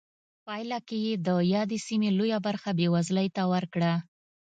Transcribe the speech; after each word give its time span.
پایله 0.45 0.79
کې 0.87 0.97
یې 1.05 1.13
د 1.27 1.29
یادې 1.53 1.77
سیمې 1.87 2.09
لویه 2.17 2.39
برخه 2.47 2.69
بېوزلۍ 2.79 3.27
ته 3.35 3.43
ورکړه. 3.53 3.93